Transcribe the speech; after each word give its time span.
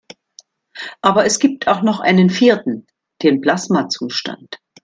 Aber 1.03 1.25
es 1.27 1.37
gibt 1.37 1.67
auch 1.67 1.83
noch 1.83 1.99
einen 1.99 2.31
vierten: 2.31 2.87
Den 3.21 3.39
Plasmazustand. 3.39 4.59